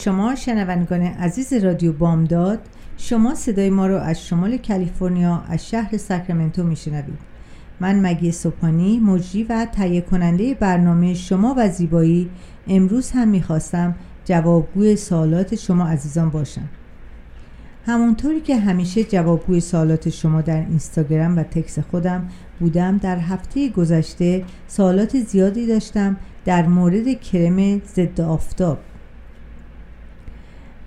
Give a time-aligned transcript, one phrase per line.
[0.00, 2.58] شما شنوندگان عزیز رادیو بامداد
[2.96, 7.18] شما صدای ما رو از شمال کالیفرنیا از شهر ساکرامنتو میشنوید.
[7.80, 12.30] من مگی سوپانی مجری و تهیه کننده برنامه شما و زیبایی
[12.68, 16.68] امروز هم می‌خواستم جوابگوی سوالات شما عزیزان باشم.
[17.86, 22.28] همونطوری که همیشه جوابگوی سوالات شما در اینستاگرام و تکس خودم
[22.60, 28.78] بودم در هفته گذشته سوالات زیادی داشتم در مورد کرم ضد آفتاب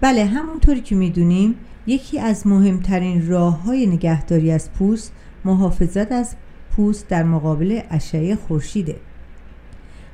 [0.03, 1.55] بله همونطوری که می‌دونیم
[1.87, 5.11] یکی از مهمترین راه های نگهداری از پوست
[5.45, 6.35] محافظت از
[6.75, 8.95] پوست در مقابل اشعه خورشیده.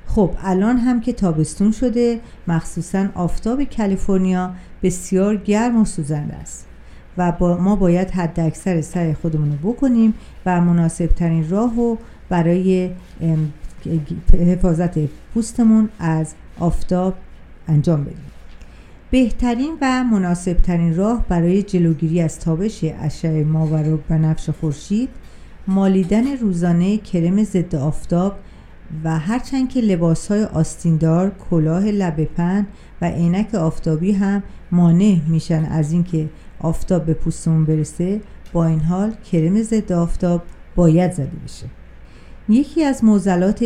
[0.08, 6.68] خب الان هم که تابستون شده مخصوصا آفتاب کالیفرنیا بسیار گرم و سوزنده است
[7.18, 10.14] و با ما باید حد اکثر سعی خودمون رو بکنیم
[10.46, 11.98] و مناسب ترین راه رو
[12.30, 12.92] برای
[14.34, 15.00] حفاظت
[15.34, 17.14] پوستمون از آفتاب
[17.68, 18.29] انجام بدیم.
[19.12, 25.10] بهترین و مناسب ترین راه برای جلوگیری از تابش اشعه ماور و بنفش خورشید
[25.68, 28.36] مالیدن روزانه کرم ضد آفتاب
[29.04, 32.68] و هرچند که لباس های آستیندار، کلاه لبه پن
[33.02, 36.30] و عینک آفتابی هم مانع میشن از اینکه
[36.60, 38.22] آفتاب به پوستمون برسه
[38.54, 40.42] با این حال کرم ضد آفتاب
[40.76, 41.66] باید زده بشه.
[42.50, 43.64] یکی از معضلات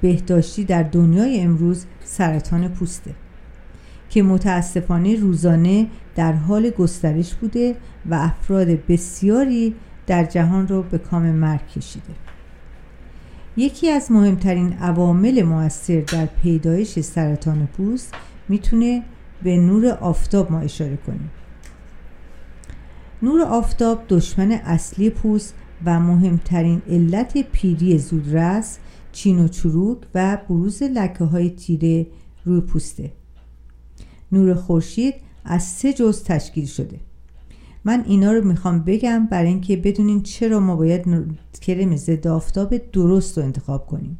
[0.00, 3.10] بهداشتی در دنیای امروز سرطان پوسته.
[4.12, 7.76] که متاسفانه روزانه در حال گسترش بوده
[8.10, 9.74] و افراد بسیاری
[10.06, 12.14] در جهان رو به کام مرگ کشیده.
[13.56, 18.14] یکی از مهمترین عوامل موثر در پیدایش سرطان پوست
[18.48, 19.02] می‌تونه
[19.42, 21.30] به نور آفتاب ما اشاره کنیم
[23.22, 25.54] نور آفتاب دشمن اصلی پوست
[25.84, 28.78] و مهمترین علت پیری زودرس
[29.12, 32.06] چین و چروک و بروز لکه های تیره
[32.44, 33.21] روی پوسته.
[34.32, 37.00] نور خورشید از سه جز تشکیل شده.
[37.84, 41.04] من اینا رو می‌خوام بگم برای اینکه بدونین چرا ما باید
[41.60, 44.18] کرم ضد آفتاب درست رو انتخاب کنیم.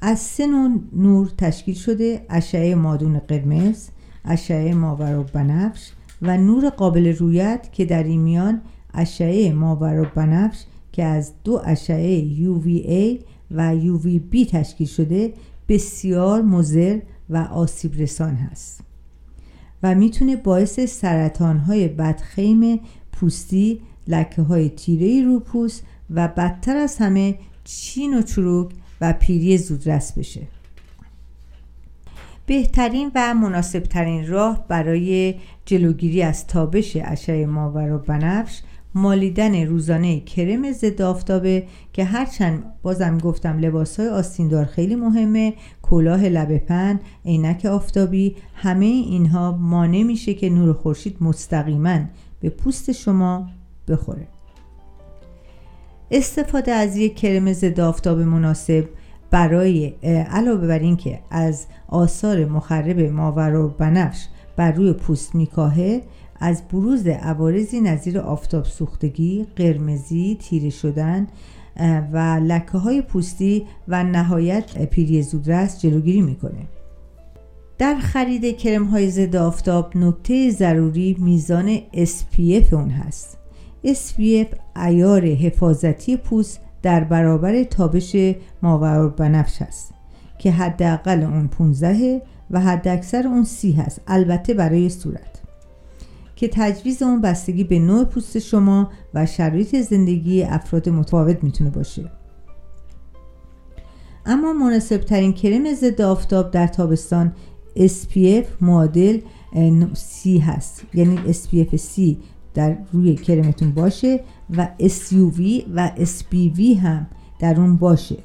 [0.00, 3.88] از سه نوع نور تشکیل شده اشعه مادون قرمز
[4.24, 5.90] اشعه ماور و بنفش
[6.22, 8.60] و نور قابل رویت که در این میان
[8.94, 15.32] اشعه ماور و بنفش که از دو اشعه UVA و UVB تشکیل شده
[15.68, 16.98] بسیار مضر
[17.30, 18.80] و آسیب رسان هست
[19.82, 22.80] و می‌تونه باعث سرطان های بدخیم
[23.12, 29.58] پوستی لکه های تیره رو پوست و بدتر از همه چین و چروک و پیری
[29.58, 30.42] زودرس بشه.
[32.46, 35.34] بهترین و مناسبترین راه برای
[35.64, 38.60] جلوگیری از تابش اشعه ماور و بنفش
[38.98, 46.24] مالیدن روزانه کرم ضد آفتابه که هرچند بازم گفتم لباس های آستیندار خیلی مهمه کلاه
[46.24, 51.98] لبه پن عینک آفتابی همه اینها مانع میشه که نور خورشید مستقیما
[52.40, 53.48] به پوست شما
[53.88, 54.26] بخوره.
[56.10, 58.84] استفاده از یک کرم ضد آفتاب مناسب
[59.30, 59.86] برای
[60.30, 64.26] علاوه بر اینکه از آثار مخرب ماور و بنفش
[64.56, 66.02] بر روی پوست میکاهه
[66.40, 71.26] از بروز عوارضی نظیر آفتاب سوختگی، قرمزی، تیره شدن
[72.12, 76.68] و لکه های پوستی و نهایت پیری زودرس جلوگیری می‌کنه.
[77.78, 83.38] در خرید کرم های ضد آفتاب نکته ضروری میزان SPF اون هست.
[83.84, 88.16] SPF ایار حفاظتی پوست در برابر تابش
[88.62, 89.94] ماور بنفش هست
[90.38, 95.37] که حداقل اون 15 و حد اکثر اون 30 هست البته برای صورت
[96.38, 102.10] که تجویز اون بستگی به نوع پوست شما و شرایط زندگی افراد متفاوت می‌تونه باشه.
[104.26, 107.32] اما مناسب ترین کرم ضد آفتاب در تابستان
[107.76, 109.20] SPF معادل
[109.94, 110.82] C هست.
[110.94, 112.16] یعنی SPF C
[112.54, 114.20] در روی کرمتون باشه
[114.56, 115.40] و SUV
[115.74, 117.06] و SPV هم
[117.38, 118.16] در اون باشه.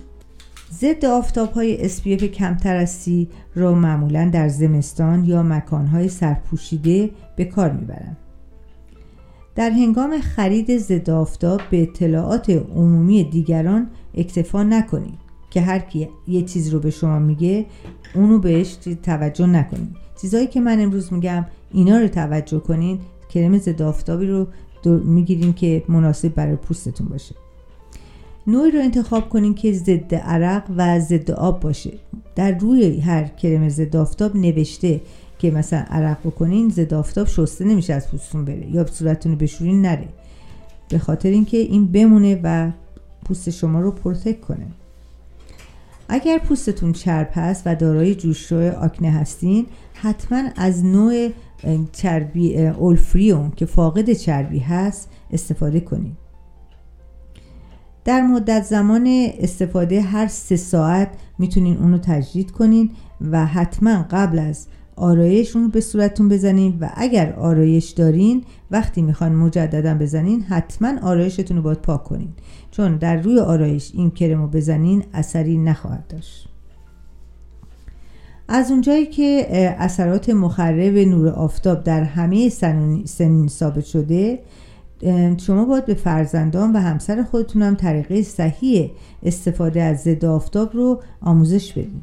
[0.79, 7.45] ضد آفتاب های SPF کمتر از سی را معمولا در زمستان یا مکانهای سرپوشیده به
[7.45, 8.17] کار می‌برند.
[9.55, 16.41] در هنگام خرید ضد آفتاب به اطلاعات عمومی دیگران اکتفا نکنید که هر کی یه
[16.41, 17.65] چیز رو به شما میگه
[18.15, 19.95] اونو بهش توجه نکنید.
[20.21, 22.99] چیزایی که من امروز میگم اینا رو توجه کنین
[23.29, 24.47] کرم ضد آفتابی رو
[24.85, 27.35] می‌گیرین که مناسب برای پوستتون باشه.
[28.47, 31.91] نوعی رو انتخاب کنین که ضد عرق و ضد آب باشه.
[32.35, 35.01] در روی هر کرم ضد آفتاب نوشته
[35.39, 40.07] که مثلا عرق بکنین ضد آفتاب شسته نمیشه از پوستتون بره یا صورتتون بشورین نره.
[40.89, 42.71] به خاطر اینکه این بمونه و
[43.25, 44.67] پوست شما رو پروتک کنه.
[46.09, 51.29] اگر پوستتون چرب هست و دارای جوشروی آکنه هستین حتما از نوع
[51.91, 56.22] چربی اولفریوم که فاقد چربی هست استفاده کنید
[58.05, 59.07] در مدت زمان
[59.39, 61.09] استفاده هر سه ساعت
[61.39, 62.89] می‌تونین اونو تجدید کنین
[63.31, 69.35] و حتما قبل از آرایش اون به صورتتون بزنین و اگر آرایش دارین وقتی می‌خوان
[69.35, 72.29] مجددا بزنین حتما آرایشتون رو باید پاک کنین.
[72.71, 76.49] چون در روی آرایش این کرم رو بزنین اثری نخواهد داشت.
[78.47, 79.47] از اونجایی که
[79.79, 82.49] اثرات مخرب نور آفتاب در همه
[83.05, 84.39] سنین ثابت شده
[85.37, 88.91] شما باید به فرزندان و همسر خودتون هم طریقه صحیح
[89.23, 92.01] استفاده از ضد آفتاب رو آموزش بدین.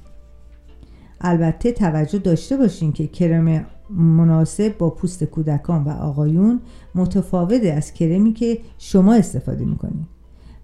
[1.21, 6.61] البته توجه داشته باشین که کرم مناسب با پوست کودکان و آقایون
[6.95, 10.07] متفاوته از کرمی که شما استفاده می‌کنید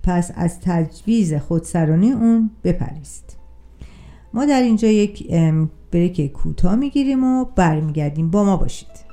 [0.02, 3.36] پس از تجویز خودسرانی اون بپریست
[4.34, 5.34] ما در اینجا یک
[5.90, 8.30] بریک کوتاه می‌گیریم و برمیگردیم.
[8.30, 9.05] با ما باشید.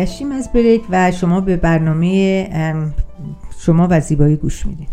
[0.00, 2.48] برگشتیم از بریک و شما به برنامه
[3.58, 4.86] شما و زیبایی گوش میدین.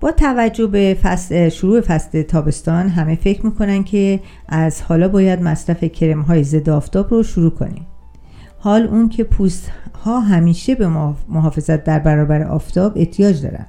[0.00, 5.84] با توجه به فصل شروع فصل تابستان همه فکر می‌کنن که از حالا باید مصرف
[5.84, 7.86] کرم های ضد آفتاب رو شروع کنیم.
[8.58, 9.70] حال اون که پوست
[10.04, 10.88] ها همیشه به
[11.28, 13.66] محافظت در برابر آفتاب احتیاج دارن.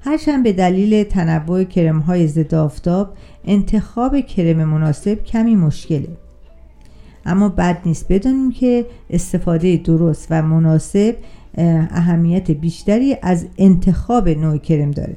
[0.00, 3.08] هرچند به دلیل تنوع کرم های ضد آفتاب
[3.44, 6.08] انتخاب کرم مناسب کمی مشکله.
[7.26, 8.08] اما بد نیست.
[8.08, 11.16] بدونیم که استفاده درست و مناسب
[11.90, 15.16] اهمیت بیشتری از انتخاب نوع کرم داره.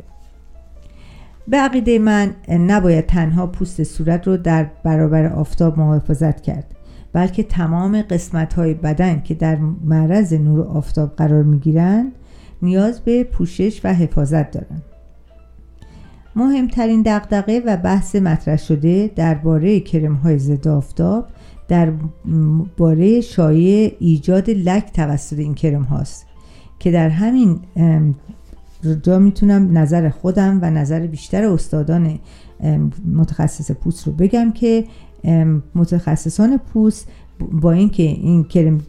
[1.48, 6.66] به عقیده من نباید تنها پوست صورت رو در برابر آفتاب محافظت کرد
[7.14, 12.12] بلکه تمام قسمت های بدن که در معرض نور آفتاب قرار می گیرند
[12.62, 14.84] نیاز به پوشش و حفاظت دارند.
[16.36, 21.26] مهمترین دغدغه و بحث مطرح شده درباره کرم های ضد آفتاب
[21.68, 21.94] در
[22.78, 26.26] باره شایع ایجاد لک توسط این کرم هاست
[26.80, 27.60] که در همین
[29.04, 32.20] جا می‌تونم نظر خودم و نظر بیشتر استادان
[33.14, 34.86] متخصص پوست رو بگم که
[35.76, 37.08] متخصصان پوست
[37.52, 38.82] با اینکه این کرم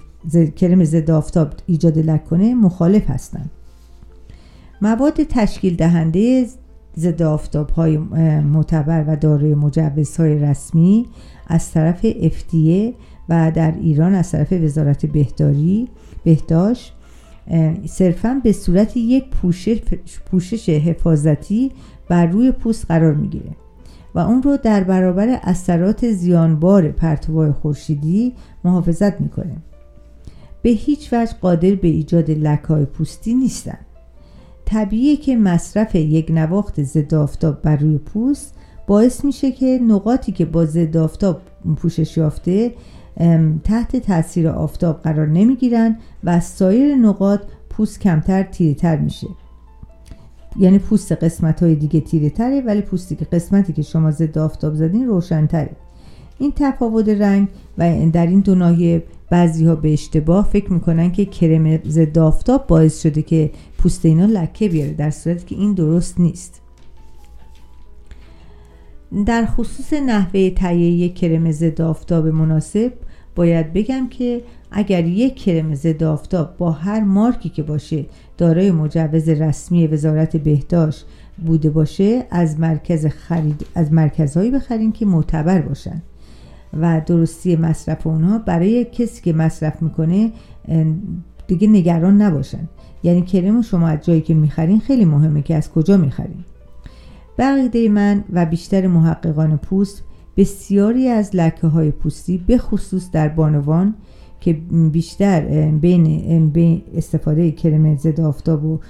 [0.57, 3.51] کرم ضد آفتاب ایجاد لک کنه مخالف هستند
[4.83, 6.47] مواد تشکیل دهنده
[6.99, 7.99] ضد آفتاب های
[8.41, 11.07] معتبر و دارای مجوزهای رسمی
[11.47, 12.95] از طرف FDA
[13.29, 15.89] و در ایران از طرف وزارت بهداری
[16.25, 16.95] بهداشت
[17.87, 19.81] صرفا به صورت یک پوشش,
[20.31, 21.73] پوشش حفاظتی
[22.09, 23.51] بر روی پوست قرار می‌گیره
[24.15, 28.33] و اون رو در برابر اثرات زیانبار پرتوهای خورشیدی
[28.65, 29.57] محافظت می‌کنه.
[30.63, 33.79] به هیچ وجه قادر به ایجاد لکهای پوستی نیستن.
[34.69, 38.55] طبیعیه که مصرف یک نواخت ضد آفتاب بر روی پوست
[38.87, 41.41] باعث میشه که نقاطی که با ضد آفتاب
[41.77, 42.75] پوشش یافته
[43.65, 49.27] تحت تاثیر آفتاب قرار نمی‌گیرن و از سایر نقاط پوست کمتر تیره تر میشه.
[50.59, 54.75] یعنی پوست قسمت های دیگه تیره تره ولی پوستی که قسمتی که شما ضد آفتاب
[54.75, 55.71] زدین روشن تره
[56.39, 57.49] این تفاوت رنگ
[57.79, 62.67] و در این دو ناحیه بعضی ها به اشتباه فکر می‌کنن که کرم ضد آفتاب
[62.67, 66.61] باعث شده که پوست اینا لکه بیاره در صورتی که این درست نیست.
[69.27, 72.93] در خصوص نحوه تهیه کرم ضد آفتاب مناسب
[73.35, 78.07] باید بگم که اگر یک کرم ضد آفتاب با هر مارکی که باشه
[78.39, 81.07] دارای مجوز رسمی وزارت بهداشت
[81.47, 86.03] بوده باشه از مرکز خرید از مرکزهایی بخرین که معتبر باشن.
[86.73, 90.33] و درستی مصرف اونها برای کسی که مصرف می‌کنه
[91.47, 92.69] دیگه نگران نباشن.
[93.03, 96.45] یعنی کرم شما از جایی که می‌خرین خیلی مهمه که از کجا می‌خرین.
[97.37, 100.03] به من و بیشتر محققان پوست
[100.37, 103.95] بسیاری از لکه های پوستی به خصوص در بانوان
[104.41, 104.53] که
[104.93, 108.81] بیشتر بین, بین استفاده کرم ضد آفتاب و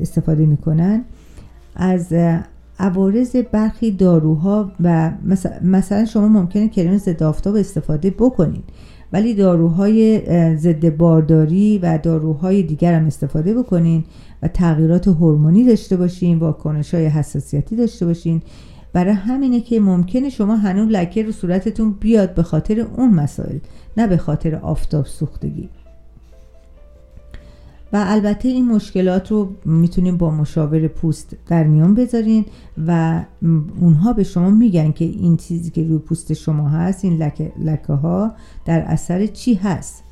[0.00, 1.04] استفاده می‌کنن
[1.74, 2.12] از
[2.78, 5.12] عوارض برخی داروها و
[5.62, 8.64] مثلا شما ممکنه کرم ضد آفتاب استفاده بکنید
[9.12, 10.20] ولی داروهای
[10.56, 14.04] ضد بارداری و داروهای دیگر هم استفاده بکنین
[14.42, 18.42] و تغییرات هورمونی داشته باشین واکنش های حساسیتی داشته باشین.
[18.92, 23.58] برای همینه که ممکنه شما هنوز لکه رو صورتتون بیاد به خاطر اون مسائل
[23.96, 25.68] نه به خاطر آفتاب سوختگی.
[27.96, 32.44] البته این مشکلات رو می‌تونیم با مشاور پوست در میان بذارین
[32.86, 33.20] و
[33.80, 37.92] اونها به شما میگن که این چیزی که روی پوست شما هست این لکه, لکه
[37.92, 38.32] ها
[38.64, 40.02] در اثر چی هست.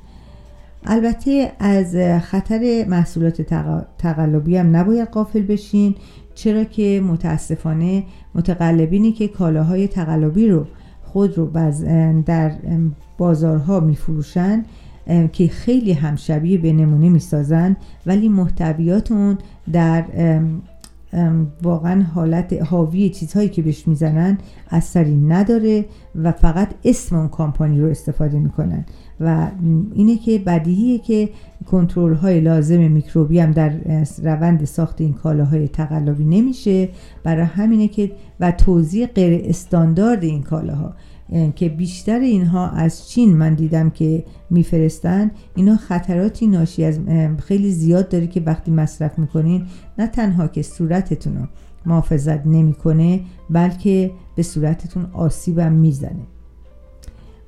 [0.86, 3.42] البته از خطر محصولات
[3.98, 5.94] تقلبی هم نباید قافل بشین
[6.34, 10.66] چرا که متاسفانه متقلبینی که کالاهای تقلبی رو
[11.04, 11.50] خود رو
[12.26, 12.52] در
[13.18, 14.64] بازارها میفروشن
[15.32, 19.38] که خیلی هم شبیه به نمونه می‌سازن ولی محتویات اون
[19.72, 20.04] در
[21.62, 24.38] واقعا حالت حاوی چیزهایی که بهش می‌زنن
[24.70, 25.84] اثری نداره
[26.22, 28.84] و فقط اسم اون کامپانی رو استفاده می‌کنن.
[29.20, 29.48] و
[29.94, 31.28] اینه که بدیهیه که
[31.66, 33.72] کنترل های لازم میکروبی هم در
[34.22, 36.88] روند ساخت این کالاهای تقلبی نمیشه.
[37.24, 40.94] برای همینه که و توضیح غیر استاندارد این کالاها.
[41.56, 46.98] که بیشتر اینها از چین من دیدم که میفرستن اینا خطراتی ناشی از
[47.38, 49.66] خیلی زیاد داره که وقتی مصرف می‌کنین
[49.98, 51.46] نه تنها که صورتتون رو
[51.86, 56.26] محافظت نمی‌کنه بلکه به صورتتون آسیبم می‌زنه.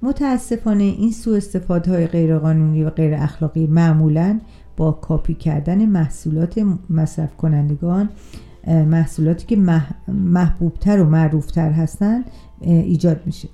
[0.02, 4.40] متاسفانه این سوء استفاده های غیرقانونی و غیر اخلاقی معمولا
[4.76, 8.08] با کاپی کردن محصولات مصرف کنندگان
[8.66, 9.56] محصولاتی که
[10.08, 12.24] محبوبتر و معروفتر هستند
[12.60, 13.48] ایجاد میشه.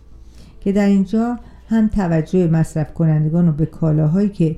[0.65, 1.39] که در اینجا
[1.69, 4.57] هم توجه مصرف کنندگان رو به کالاهایی که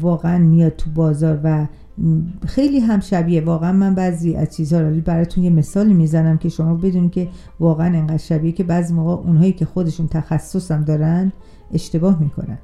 [0.00, 1.66] واقعا میاد تو بازار و
[2.46, 6.74] خیلی هم شبیه واقعا من بعضی از چیزها رو براتون یه مثالی می‌زنم که شما
[6.74, 7.28] بدونید که
[7.60, 11.32] واقعا انقدر شبیه که بعضی موقع اونهایی که خودشون تخصصم دارن
[11.74, 12.58] اشتباه می‌کنن.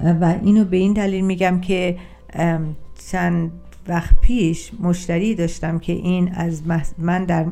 [0.00, 1.96] و اینو به این دلیل میگم که
[3.10, 3.50] چند
[3.88, 6.62] وقت پیش مشتری داشتم که این از
[6.98, 7.46] من در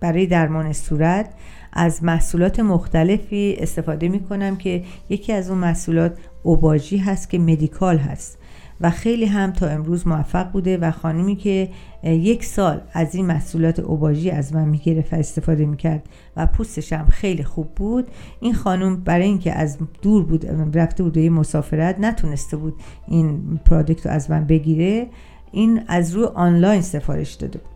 [0.00, 1.34] برای درمان صورت
[1.74, 7.98] از محصولات مختلفی استفاده می کنم که یکی از اون محصولات اوباژی هست که مدیکال
[7.98, 8.38] هست
[8.80, 11.68] و خیلی هم تا امروز موفق بوده و خانمی که
[12.02, 16.02] یک سال از این محصولات اوباژی از من می‌گرفت و استفاده می‌کرد
[16.36, 18.08] و پوستش هم خیلی خوب بود
[18.40, 20.46] این خانم برای اینکه از دور بود
[20.78, 22.74] رفته بود یه مسافرت نتونسته بود
[23.08, 25.06] این پرادکت رو از من بگیره
[25.52, 27.73] این از روی آنلاین سفارش داده بود.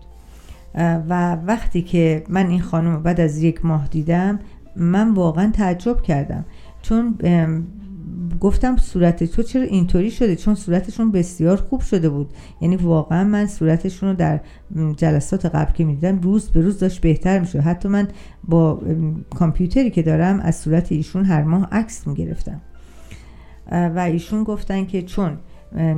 [0.78, 4.38] و وقتی که من این خانم بعد از یک ماه دیدم
[4.76, 6.44] من واقعا تعجب کردم.
[6.82, 7.18] چون
[8.40, 12.30] گفتم صورت تو چرا اینطوری شده؟ چون صورتشون بسیار خوب شده بود.
[12.60, 14.40] یعنی واقعا من صورتشون رو در
[14.96, 17.58] جلسات قبل که می‌دیدم روز به روز داشت بهتر می‌شد.
[17.58, 18.08] حتی من
[18.48, 18.82] با
[19.30, 22.60] کامپیوتری که دارم از صورت ایشون هر ماه عکس می‌گرفتم.
[23.72, 25.38] و ایشون گفتن که چون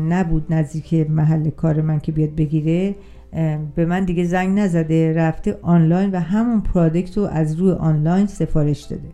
[0.08, 2.94] نبود نزدیک محل کار من که بیاد بگیره
[3.74, 8.82] به من دیگه زنگ نزده رفته آنلاین و همون پرادکت رو از روی آنلاین سفارش
[8.82, 9.08] داده.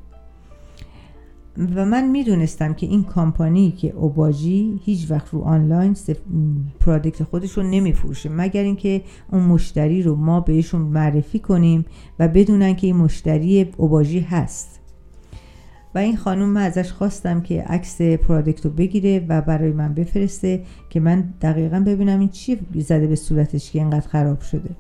[1.75, 6.17] و من می‌دونستم که این کامپانی که اوباژی هیچ وقت رو آنلاین سف...
[6.81, 8.29] پرادکت خودش رو نمیفروشه.
[8.29, 11.85] مگر اینکه اون مشتری رو ما بهشون معرفی کنیم
[12.19, 14.76] و بدونن که این مشتری اوباژی هست.
[15.97, 20.63] و این خانم من ازش خواستم که عکس پرادکت رو بگیره و برای من بفرسته
[20.91, 24.71] که من دقیقا ببینم این چی زده به صورتش که اینقدر خراب شده.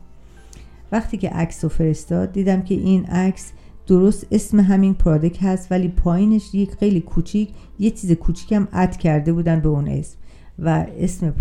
[0.92, 3.52] وقتی که عکس رو فرستاد دیدم که این عکس
[3.86, 8.96] درست اسم همین پرادکت هست ولی پایینش یک خیلی کوچیک یه چیز کوچیک هم اد
[8.96, 10.16] کرده بودن به اون اسم
[10.58, 11.34] و اسم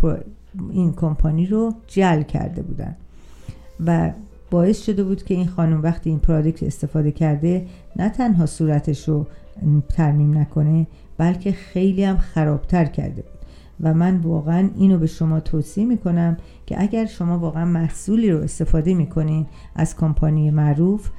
[0.72, 2.96] این کمپانی رو جل کرده بودن.
[3.86, 4.12] و
[4.52, 7.66] باعث شده بود که این خانم وقتی این پرادکت استفاده کرده
[7.96, 9.28] نه تنها صورتش رو
[9.90, 13.32] ترمیم نکنه بلکه خیلی هم خرابتر کرده بود.
[13.82, 18.94] و من واقعا اینو به شما توصیه می‌کنم که اگر شما واقعا محصولی رو استفاده
[18.94, 19.46] می‌کنین
[19.76, 21.10] از کمپانی معروف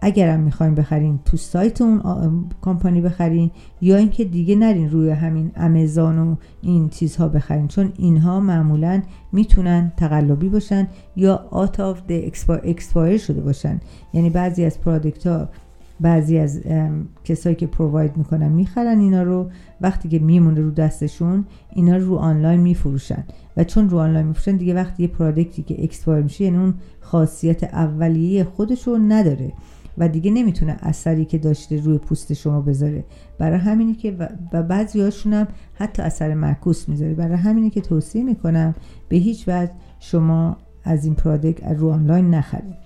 [0.00, 2.02] اگرم می‌خواین بخرین تو سایت اون
[2.62, 3.50] کمپانی بخرین
[3.80, 7.68] یا اینکه دیگه نرین روی همین امازون و این چیزها بخرین.
[7.68, 12.02] چون اینها معمولا می‌تونن تقلبی باشن یا out of
[12.64, 13.80] expire شده باشن.
[14.12, 15.48] یعنی بعضی از product ها
[16.00, 16.60] بعضی از
[17.24, 19.50] کسایی که provide می‌کنن می‌خرن اینا رو.
[19.80, 23.24] وقتی که میمونه رو دستشون اینا رو آنلاین میفروشن.
[23.56, 26.74] و چون رو آنلاین میفروشن دیگه وقتی یه product ی که expire میشه یعنی اون
[27.00, 29.52] خاصیت اولیه خودش رو نداره.
[29.98, 33.04] و دیگه نمی‌تونه اثری که داشته روی پوست شما بذاره.
[33.38, 34.16] برای همینی که
[34.52, 37.14] و بعضی هاشون هم حتی اثر معکوس می‌ذاره.
[37.14, 38.74] برای همینی که توصیه می‌کنم
[39.08, 42.85] به هیچ وجه شما از این product رو آنلاین نخرید.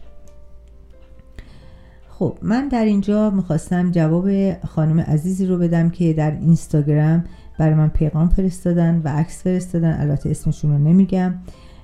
[2.21, 7.25] خب من در اینجا می‌خواستم جواب خانم عزیزی رو بدم که در اینستاگرام
[7.59, 10.01] برای من پیغام فرستادن و عکس فرستادن.
[10.01, 11.35] البته اسمشون رو نمیگم.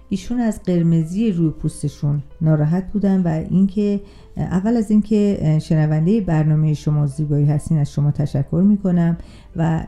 [0.09, 4.01] ایشون از قرمزی روی پوستشون ناراحت بودن و اینکه
[4.37, 9.17] اول از اینکه شنونده برنامه شما زیبایی هستین از شما تشکر می‌کنم.
[9.57, 9.87] و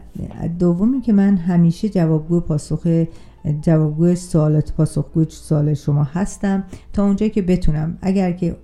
[0.59, 3.05] دومی که من همیشه جوابگو پاسخ
[3.63, 6.65] جوابگو سوالات پاسخگو سوال شما هستم.
[6.93, 7.99] تا اونجایی که بتونم.
[8.03, 8.57] اگر که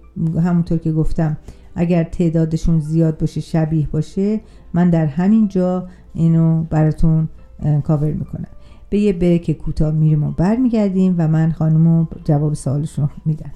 [0.44, 1.36] همونطور که گفتم
[1.74, 4.40] اگر تعدادشون زیاد باشه شبیه باشه
[4.74, 7.28] من در همین جا اینو براتون
[7.84, 8.48] کاور می‌کنم.
[8.90, 13.52] به یه بریک کوتاه میریم و برمیگردیم و من خانم جواب سوالشون میدم.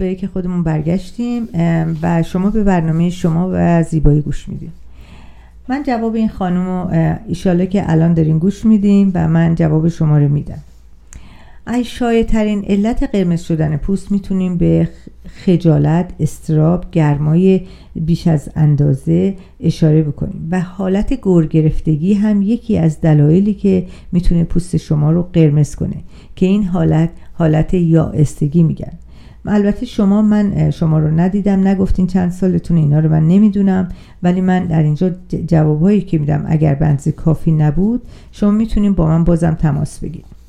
[0.00, 1.48] که خودمون برگشتیم
[2.02, 4.72] و شما به برنامه شما و زیبایی گوش میدیم
[5.68, 6.90] من جواب این خانم رو
[7.28, 10.58] ایشاله که الان دارین گوش میدیم و من جواب شما رو میدم.
[11.66, 14.88] ای شایع ترین علت قرمز شدن پوست می‌تونیم به
[15.44, 17.60] خجالت، استراب، گرمای
[17.94, 24.76] بیش از اندازه اشاره بکنیم و حالت گرگرفتگی هم یکی از دلایلی که می‌تونه پوست
[24.76, 25.96] شما رو قرمز کنه
[26.36, 28.92] که این حالت حالت یائستگی میگن.
[29.46, 33.88] البته شما من شما رو ندیدم نگفتین چند سالتون اینا رو من نمی‌دونم
[34.22, 35.10] ولی من در اینجا
[35.46, 40.40] جوابهایی که میدم اگر بنزه کافی نبود شما می‌تونین با من بازم تماس بگیرید.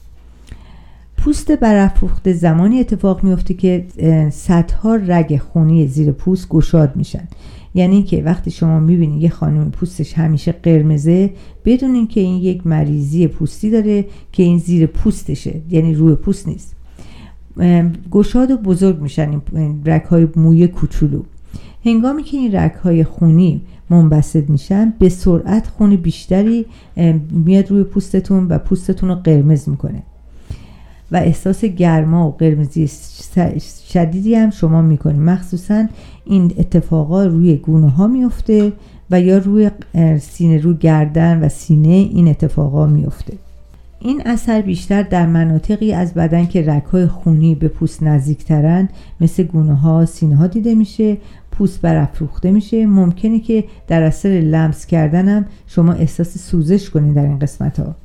[1.17, 3.85] پوست برافروخته زمانی اتفاق میفته که
[4.31, 7.27] صدها رگ خونی زیر پوست گشاد میشن.
[7.75, 11.29] یعنی که وقتی شما می‌بینید یه خانم پوستش همیشه قرمزه
[11.65, 16.75] بدونین که این یک مریضی پوستی داره که این زیر پوستشه یعنی روی پوست نیست.
[18.11, 21.21] گشاد و بزرگ میشن این رک های موی کوچولو.
[21.85, 26.65] هنگامی که این رک های خونی منبسط میشن به سرعت خون بیشتری
[27.31, 30.03] میاد روی پوستتون و پوستتون رو قرمز می‌کنه.
[31.11, 32.89] و احساس گرما و قرمزی
[33.93, 35.21] شدیدی هم شما می‌کنید.
[35.21, 35.85] مخصوصا
[36.25, 38.73] این اتفاقا روی گونه ها میفته
[39.11, 39.71] و یا روی
[40.21, 43.33] سینه رو گردن و سینه این اتفاقا میفته
[44.03, 48.89] این اثر بیشتر در مناطقی از بدن که رگهای خونی به پوست نزدیکترن
[49.21, 51.17] مثل گونه ها سینه ها دیده میشه
[51.51, 52.85] پوست برافروخته میشه.
[52.85, 57.95] ممکنه که در اثر لمس کردنم شما احساس سوزش کنید در این قسمت ها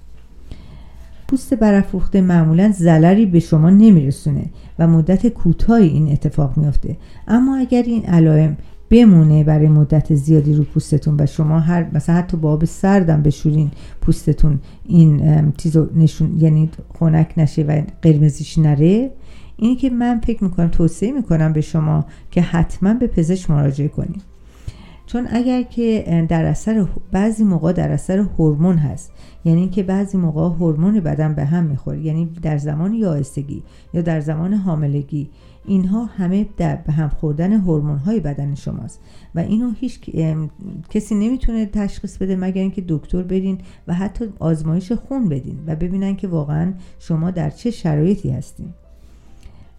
[1.28, 4.44] پوست برافروخته معمولا ضرری به شما نمیرسونه
[4.78, 6.96] و مدت کوتاهی این اتفاق میافته.
[7.28, 8.56] اما اگر این علائم
[8.90, 13.70] بمونه برای مدت زیادی رو پوستتون و شما هر مثلا حتی با آب سردم بشورین
[14.00, 19.10] پوستتون این چیزو نشون یعنی خنک نشه و قرمزیش نره.
[19.56, 24.22] اینی که من فکر می‌کنم توصیه می‌کنم به شما که حتما به پزشک مراجعه کنید
[25.06, 29.12] چون اگر که در اثر بعضی موقع در اثر هورمون هست
[29.44, 33.62] یعنی اینکه بعضی موقع هورمون بدن به هم می‌خوره یعنی در زمان یائسگی
[33.94, 35.28] یا در زمان حاملگی
[35.66, 39.00] اینها همه در به هم خوردن هورمون های بدن شماست
[39.34, 40.00] و اینو هیچ
[40.90, 46.16] کسی نمی‌تونه تشخیص بده مگر اینکه دکتر برین و حتی آزمایش خون بدین و ببینن
[46.16, 48.68] که واقعا شما در چه شرایطی هستین.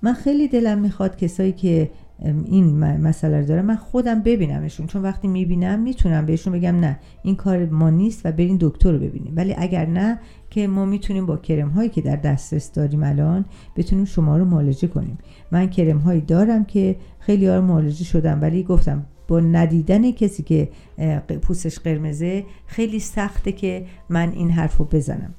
[0.01, 1.89] من خیلی دلم می‌خواد کسایی که
[2.45, 4.87] این مسئله رو داره من خودم ببینمشون.
[4.87, 8.99] چون وقتی می‌بینم می‌تونم بهشون بگم نه این کار ما نیست و برین دکتر رو
[8.99, 9.33] ببینیم.
[9.35, 14.05] ولی اگر نه که ما می‌تونیم با کرم هایی که در دسترس داریم الان بتونیم
[14.05, 15.17] شما رو معالجه کنیم.
[15.51, 20.69] من کرم هایی دارم که خیلی ها معالجه شدم ولی گفتم با ندیدن کسی که
[21.41, 25.33] پوستش قرمزه خیلی سخته که من این حرف رو بزنم.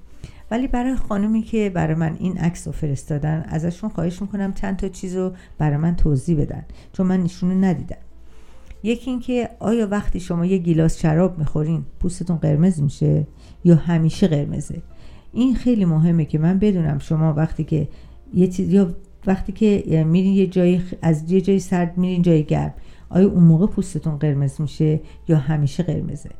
[0.50, 4.88] ولی برای خانومی که برای من این عکس رو فرستادن ازشون خواهش می‌کنم چند تا
[4.88, 7.96] چیز رو برای من توضیح بدن چون من نشونه ندیدم.
[8.82, 13.26] یکی اینکه آیا وقتی شما یه گیلاس شراب می‌خورین پوستتون قرمز میشه
[13.64, 14.82] یا همیشه قرمزه؟
[15.32, 17.88] این خیلی مهمه که من بدونم شما وقتی که
[18.34, 18.94] یه چیز یا
[19.26, 22.74] وقتی که میرین یه جایی از یه جای سرد میرین جای گرم
[23.10, 26.30] آیا اون موقع پوستتون قرمز میشه یا همیشه قرمزه؟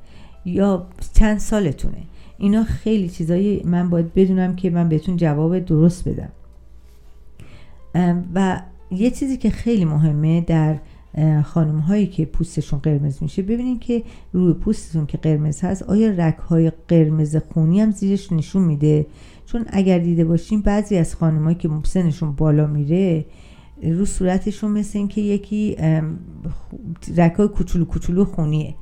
[0.45, 2.03] یا چند سالتونه؟
[2.39, 6.31] اینا خیلی چیزایی من باید بدونم که من بهتون جواب درست بدم.
[8.35, 10.79] و یه چیزی که خیلی مهمه در
[11.45, 16.37] خانم هایی که پوستشون قرمز میشه ببینید که روی پوستتون که قرمز هست آیا رک
[16.37, 19.07] های قرمز خونی هم زیرش نشون میده؟
[19.47, 23.25] چون اگر دیده باشیم بعضی از خانمهایی که سنشون بالا میره
[23.83, 25.77] رو صورتشون مثل اینکه یکی
[27.17, 28.75] رکای کوچولو کوچولو خونیه.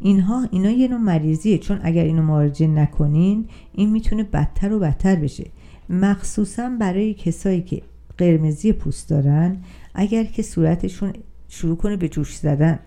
[0.00, 1.58] اینها اینا یه نوع مریضیه.
[1.58, 5.46] چون اگر اینو معالجه نکنین این می‌تونه بدتر و بدتر بشه.
[5.88, 7.82] مخصوصا برای کسایی که
[8.18, 9.56] قرمزی پوست دارن
[9.94, 11.12] اگر که صورتشون
[11.48, 12.78] شروع کنه به جوش زدن.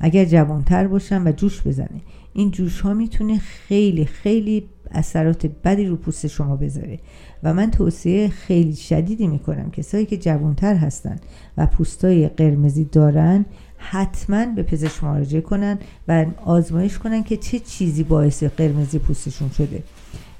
[0.00, 2.00] اگر جوانتر باشن و جوش بزنه.
[2.32, 6.98] این جوش ها می‌تونه خیلی خیلی اثرات بدی رو پوست شما بذاره.
[7.42, 9.70] و من توصیه خیلی شدیدی می‌کنم.
[9.70, 11.16] کسایی که جوانتر هستن
[11.56, 13.44] و پوستای قرمزی دارن
[13.90, 19.82] حتما به پزشک مراجعه کنن و آزمایش کنن که چه چیزی باعث قرمزی پوستشون شده.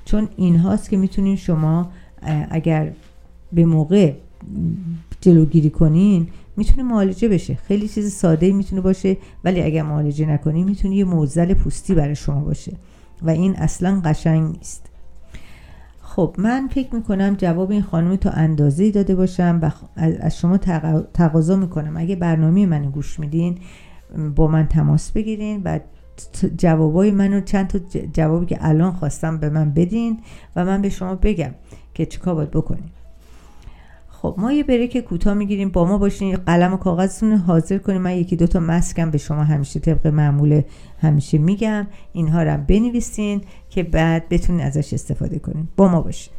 [0.04, 1.90] چون این هاست که می‌تونین شما
[2.50, 2.92] اگر
[3.52, 4.12] به موقع
[5.20, 7.54] جلوگیری کنین می‌تونه معالجه بشه.
[7.54, 12.40] خیلی چیز ساده می‌تونه باشه ولی اگر معالجه نکنین می‌تونه یه موزل پوستی برای شما
[12.40, 12.72] باشه.
[13.22, 14.86] و این اصلا قشنگ نیست.
[16.14, 20.56] خب من فکر می‌کنم جواب این خانم تا اندازه داده باشم و از شما
[21.14, 21.96] تقاضا می‌کنم.
[21.96, 23.58] اگه برنامه من گوش میدین
[24.36, 25.80] با من تماس بگیرین و
[26.56, 27.78] جوابای منو چند تا
[28.12, 30.20] جوابی که الان خواستم به من بدین
[30.56, 31.50] و من به شما بگم
[31.94, 32.90] که چیکار باید بکنین
[34.24, 35.68] خب ما یه بریک کوتاه می‌گیریم.
[35.68, 36.36] با ما باشین.
[36.36, 40.62] قلم و کاغذتون حاضر کنیم من یکی دوتا مسکم به شما همیشه طبق معمول
[41.00, 41.86] همیشه میگم.
[42.12, 45.68] اینها رو بنویسین که بعد بتونین ازش استفاده کنین.
[45.76, 46.32] با ما باشین.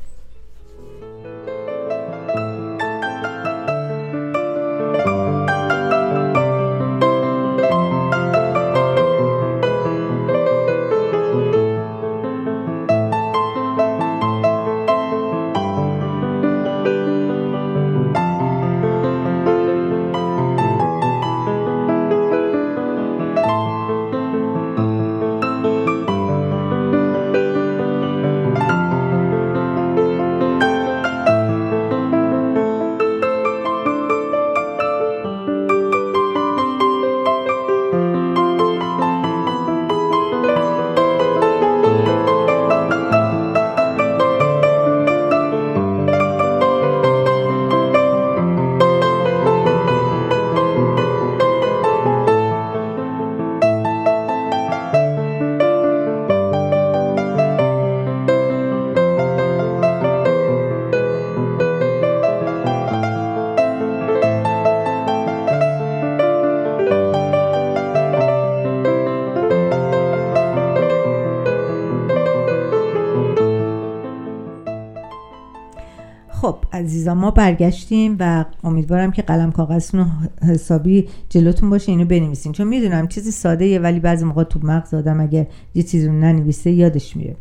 [76.85, 80.07] عزیزان ما برگشتیم و امیدوارم که قلم کاغذتون
[80.41, 82.51] حسابی جلوتون باشه اینو بنویسین.
[82.51, 86.13] چون می‌دونم چیزی ساده یه ولی بعضی موقع تو مغز آدم اگه یه چیزی رو
[86.13, 87.35] ننویسه یادش میره.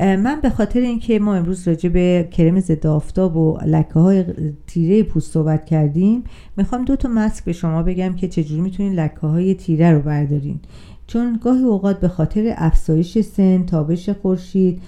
[0.00, 4.24] من به خاطر اینکه ما امروز راجع به کرم ضد آفتاب و لکه های
[4.66, 6.24] تیره پوست صحبت کردیم
[6.56, 10.60] می‌خوام دو تا مسک به شما بگم که چجوری می‌تونین لکه های تیره رو بردارین.
[11.06, 14.82] چون گاهی اوقات به خاطر افزایش سن تابش خورشید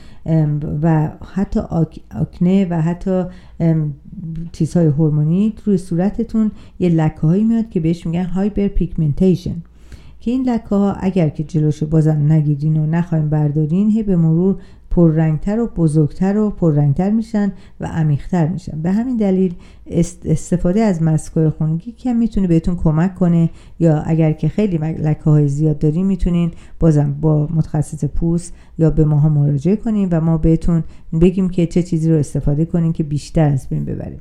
[0.82, 1.60] و حتی
[2.14, 3.24] آکنه و حتی
[4.52, 9.56] چیزهای هورمونی روی صورتتون یه لکه هایی میاد که بهش میگن hyperpigmentation
[10.20, 14.56] که این لکه ها اگر که جلوش بازم نگیرین و نخوایم بردارین هی به مرور
[14.94, 18.82] پررنگتر و بزرگتر و پررنگتر میشن و عمیقتر میشن.
[18.82, 19.54] به همین دلیل
[20.24, 25.48] استفاده از ماسکای خونگی که می‌تونه بهتون کمک کنه یا اگر که خیلی لکه های
[25.48, 30.84] زیاد داریم می‌تونین بازم با متخصص پوست یا به ماها مراجعه کنیم و ما بهتون
[31.20, 34.20] بگیم که چه چیزی رو استفاده کنین که بیشتر از بین ببریم.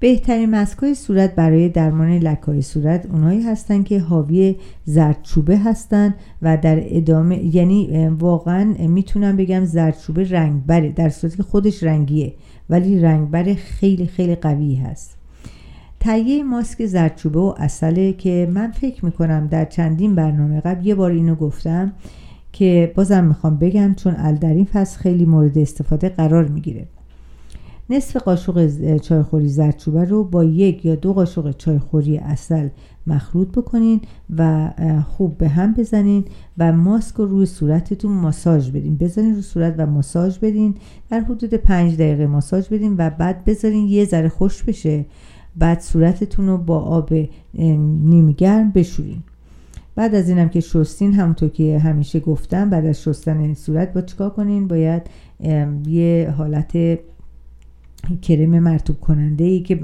[0.00, 6.82] بهترین مسکای صورت برای درمان لکای صورت اونایی هستن که حاوی زردچوبه هستن و در
[6.84, 12.32] ادامه یعنی واقعا می‌تونم بگم زردچوبه رنگبره در صورتی که خودش رنگیه
[12.70, 15.18] ولی رنگبر خیلی خیلی قوی هست.
[16.00, 21.10] تهیه ماسک زردچوبه و اصله که من فکر می‌کنم در چندین برنامه قبل یه بار
[21.10, 21.92] اینو گفتم
[22.52, 26.86] که بازم می‌خوام بگم چون در این فصل خیلی مورد استفاده قرار می‌گیره.
[27.90, 32.68] نصف قاشق چایخوری زردچوبه رو با یک یا دو قاشق چایخوری اصل
[33.06, 34.00] مخلوط بکنین
[34.36, 34.70] و
[35.08, 36.24] خوب به هم بزنین
[36.58, 38.96] و ماسک رو روی صورتتون ماساژ بدین.
[38.96, 40.74] بزنین روی صورت و ماساژ بدین.
[41.10, 45.06] در حدود پنج دقیقه ماساژ بدین و بعد بذارین یه ذره خوش بشه.
[45.56, 47.12] بعد صورتتون رو با آب
[47.54, 49.22] نیمگرم بشورین.
[49.94, 54.30] بعد از اینم که شستین همونطور که همیشه گفتم بعد از شستن صورت با چیکار
[54.30, 55.02] کنین؟ باید
[55.86, 56.98] یه حالت
[58.22, 59.80] کرم مرتوب کننده ای که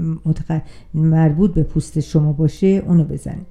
[0.93, 3.45] مربوط به پوست شما باشه اونو بزنید.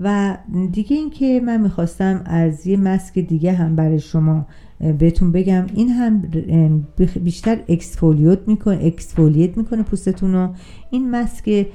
[0.00, 0.36] و
[0.72, 4.46] دیگه اینکه من می‌خواستم از یه مسک دیگه هم برای شما
[4.98, 6.22] بهتون بگم این هم
[7.24, 10.48] بیشتر اکسفولیوت می‌کنه اکسفولیت می‌کنه پوستتون رو.
[10.90, 11.66] این مسک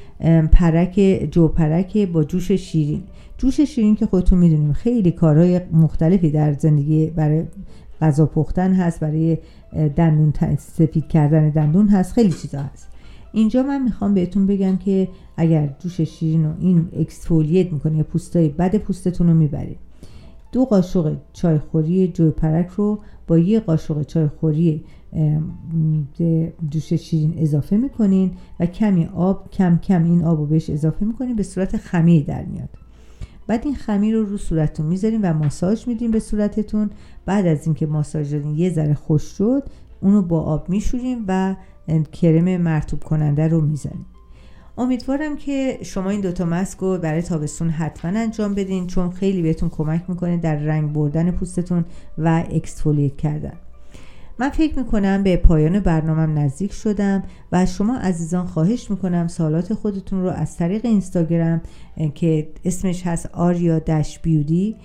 [0.51, 3.03] پرک جو پرک با جوش شیرین.
[3.37, 7.43] جوش شیرین که خودتون می‌دونیم خیلی کارهای مختلفی در زندگی برای
[8.01, 9.37] غذا پختن هست برای
[9.95, 12.13] دندون سفید کردن دندون هست.
[12.13, 12.87] خیلی چیزا هست.
[13.33, 15.07] اینجا من می‌خوام بهتون بگم که
[15.37, 19.75] اگر جوش شیرین و این اکسفولیت می‌کنه یا پوستای بد پوستتون رو می‌بره
[20.51, 24.83] دو قاشق چایخوری جوی پرک رو با یه قاشق چایخوری
[26.69, 31.35] جوش شیرین اضافه می‌کنین و کمی آب کم کم این آب رو بهش اضافه می‌کنین
[31.35, 32.69] به صورت خمیر در میاد.
[33.47, 36.89] بعد این خمیر رو رو صورتتون می‌ذارین و ماساژ میدین به صورتتون.
[37.25, 39.63] بعد از اینکه ماساژ دادین یه ذره خوش شد
[40.01, 41.55] اونو با آب میشوریم و
[42.11, 44.05] کرم مرتوب کننده رو می‌زنیم
[44.77, 49.69] امیدوارم که شما این دوتا مسک رو برای تابستون حتما انجام بدین چون خیلی بهتون
[49.69, 51.85] کمک می‌کنه در رنگ بردن پوستتون
[52.17, 53.53] و اکسفولیت کردن.
[54.39, 59.73] من فکر می‌کنم به پایان برنامهم نزدیک شدم و از شما عزیزان خواهش می‌کنم سوالات
[59.73, 61.61] خودتون رو از طریق اینستاگرام
[62.15, 64.75] که اسمش هست آریا دش بیودی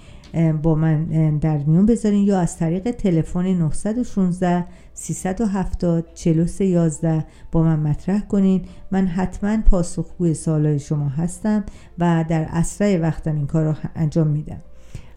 [0.63, 1.05] با من
[1.39, 8.63] در میون بذارین یا از طریق تلفن 916 370 4311 با من مطرح کنین.
[8.91, 11.65] من حتما پاسخگوی سوالای شما هستم
[11.99, 14.61] و در اسرع وقتم این کار رو انجام میدم.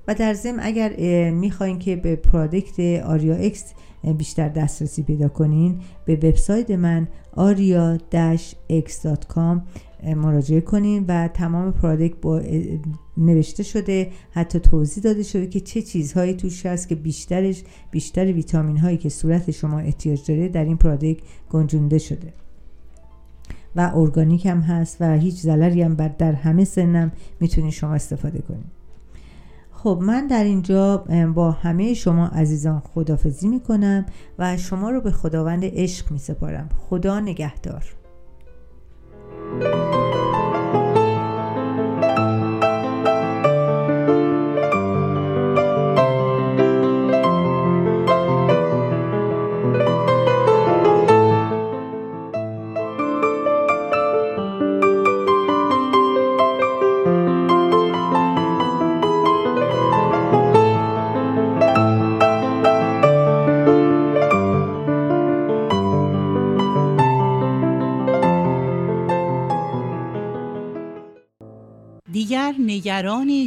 [0.09, 0.93] و در ضمن اگر
[1.31, 3.73] می‌خواین که به پرادکت آریا اکس
[4.17, 8.01] بیشتر دسترسی پیدا کنین به وبسایت من aria-x.com
[10.15, 12.41] مراجعه کنین و تمام پرادکت با
[13.17, 18.77] نوشته شده حتی توضیح داده شده که چه چیزهایی توش هست که بیشترش بیشتر ویتامین
[18.77, 22.33] هایی که صورت شما احتیاج داره در این پرادکت گنجونده شده.
[23.75, 28.78] و ارگانیک هم هست و هیچ ضرری هم در همه سنم می‌تونید شما استفاده کنید
[29.83, 34.05] خب من در اینجا با همه شما عزیزان خدافزی می‌کنم
[34.39, 36.69] و شما رو به خداوند عشق میسپارم.
[36.89, 37.83] خدا نگهدار.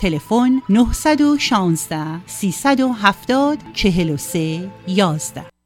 [0.00, 5.59] تلفن 916 370 43 11